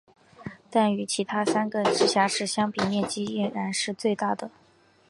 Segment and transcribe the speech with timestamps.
[0.71, 4.49] 但与其他三个直辖市相比面积依然是最大的。